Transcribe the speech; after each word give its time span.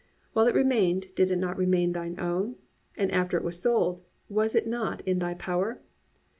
While 0.33 0.47
it 0.47 0.55
remained, 0.55 1.13
did 1.13 1.29
it 1.29 1.35
not 1.35 1.59
remain 1.59 1.91
thine 1.91 2.19
own? 2.19 2.55
And 2.97 3.11
after 3.11 3.37
it 3.37 3.43
was 3.43 3.61
sold, 3.61 4.01
was 4.29 4.55
it 4.55 4.65
not 4.65 5.01
in 5.01 5.19
thy 5.19 5.35
power? 5.35 5.79